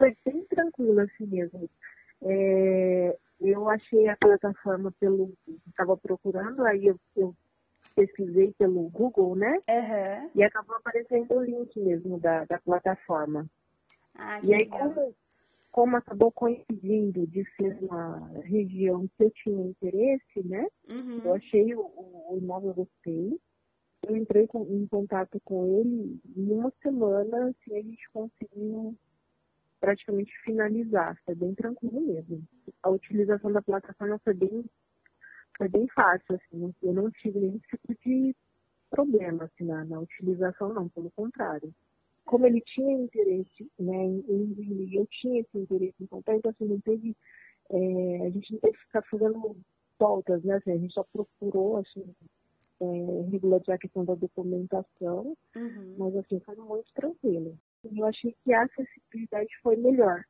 foi 0.00 0.16
bem 0.24 0.44
tranquilo 0.46 1.00
assim 1.00 1.26
mesmo. 1.26 1.68
É, 2.22 3.18
eu 3.40 3.68
achei 3.68 4.08
a 4.08 4.16
plataforma 4.16 4.92
pelo. 4.98 5.32
Estava 5.68 5.96
procurando, 5.96 6.64
aí 6.64 6.86
eu, 6.86 6.96
eu, 7.16 7.34
pesquisei 7.94 8.52
pelo 8.58 8.88
Google, 8.90 9.36
né? 9.36 9.52
Uhum. 9.68 10.30
E 10.34 10.42
acabou 10.42 10.76
aparecendo 10.76 11.34
o 11.34 11.42
link 11.44 11.78
mesmo 11.78 12.18
da, 12.18 12.44
da 12.46 12.58
plataforma. 12.60 13.46
Ah, 14.14 14.40
E 14.42 14.54
aí, 14.54 14.64
legal. 14.64 14.92
como, 14.94 15.14
como 15.70 15.96
acabou 15.96 16.32
coincidindo 16.32 17.26
de 17.26 17.44
ser 17.56 17.76
uma 17.82 18.28
região 18.44 19.06
que 19.16 19.24
eu 19.24 19.30
tinha 19.32 19.66
interesse, 19.66 20.42
né? 20.44 20.66
Eu 20.88 21.30
Uhum. 21.30 21.34
achei 21.34 21.74
o, 21.74 21.80
o, 21.80 22.34
o 22.34 22.38
imóvel, 22.38 22.70
eu 22.70 22.74
gostei. 22.74 23.38
Eu 24.08 24.16
entrei 24.16 24.46
com- 24.46 24.64
em 24.64 24.86
contato 24.86 25.38
com 25.44 25.66
ele 25.66 26.18
e 26.34 26.40
em 26.40 26.52
uma 26.52 26.72
semana, 26.82 27.48
assim, 27.50 27.76
a 27.76 27.82
gente 27.82 28.10
conseguiu 28.12 28.96
praticamente 29.90 30.32
finalizar. 30.44 31.16
Foi 31.24 31.34
bem 31.34 31.54
tranquilo 31.54 32.00
mesmo. 32.00 32.42
A 32.82 32.90
utilização 32.90 33.52
da 33.52 33.60
plataforma 33.60 34.18
foi 34.20 34.34
bem, 34.34 34.64
foi 35.58 35.68
bem 35.68 35.88
fácil, 35.88 36.36
assim. 36.36 36.72
Eu 36.82 36.92
não 36.92 37.10
tive 37.10 37.40
nenhum 37.40 37.58
tipo 37.58 37.94
de 38.04 38.34
problema, 38.88 39.44
assim, 39.44 39.64
na, 39.64 39.84
na 39.84 40.00
utilização, 40.00 40.72
não. 40.72 40.88
Pelo 40.88 41.10
contrário. 41.10 41.74
Como 42.24 42.46
ele 42.46 42.60
tinha 42.60 42.92
interesse, 42.92 43.68
né, 43.78 44.04
em, 44.04 44.52
vir, 44.54 44.94
eu 44.94 45.06
tinha 45.06 45.40
esse 45.40 45.58
interesse 45.58 45.96
em 46.00 46.06
comprar, 46.06 46.36
então, 46.36 46.50
assim, 46.52 46.64
não 46.64 46.80
teve, 46.80 47.16
é, 47.70 48.26
a 48.26 48.30
gente 48.30 48.52
não 48.52 48.60
teve 48.60 48.76
que 48.78 48.84
ficar 48.84 49.02
fazendo 49.02 49.56
voltas, 49.98 50.44
né, 50.44 50.54
assim, 50.54 50.70
a 50.70 50.76
gente 50.76 50.94
só 50.94 51.04
procurou, 51.12 51.78
assim, 51.78 52.04
é, 52.80 53.30
regularizar 53.32 53.74
a 53.74 53.78
questão 53.78 54.04
da 54.04 54.14
documentação, 54.14 55.36
Uhum. 55.56 55.94
mas 55.98 56.16
assim, 56.16 56.38
foi 56.40 56.54
muito 56.56 56.92
tranquilo. 56.94 57.58
Eu 58.00 58.06
achei 58.06 58.34
que 58.42 58.52
a 58.54 58.62
acessibilidade 58.62 59.50
foi 59.62 59.76
melhor. 59.76 60.24